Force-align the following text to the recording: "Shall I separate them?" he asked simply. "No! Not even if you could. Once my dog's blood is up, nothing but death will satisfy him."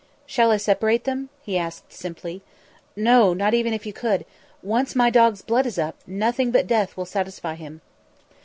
"Shall 0.25 0.49
I 0.49 0.57
separate 0.57 1.03
them?" 1.03 1.29
he 1.43 1.59
asked 1.59 1.93
simply. 1.93 2.41
"No! 2.95 3.35
Not 3.35 3.53
even 3.53 3.71
if 3.71 3.85
you 3.85 3.93
could. 3.93 4.25
Once 4.63 4.95
my 4.95 5.11
dog's 5.11 5.43
blood 5.43 5.67
is 5.67 5.77
up, 5.77 5.95
nothing 6.07 6.49
but 6.49 6.65
death 6.65 6.97
will 6.97 7.05
satisfy 7.05 7.53
him." 7.53 7.81